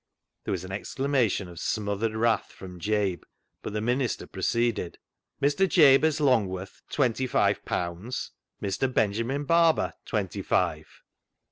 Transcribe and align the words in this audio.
There 0.45 0.51
was 0.51 0.63
an 0.63 0.71
exclamation 0.71 1.47
of 1.47 1.59
smothered 1.59 2.15
wrath 2.15 2.51
from 2.51 2.79
Jabe, 2.79 3.21
but 3.61 3.73
the 3.73 3.81
minister 3.81 4.25
pro 4.25 4.41
ceeded:—" 4.41 4.95
Mr. 5.43 5.69
Jabez 5.69 6.19
Longworth, 6.19 6.81
twenty 6.89 7.27
five 7.27 7.63
pounds." 7.65 8.31
Mr. 8.63 8.91
Benjamin 8.91 9.43
Barber, 9.43 9.93
twenty 10.07 10.41
five." 10.41 10.87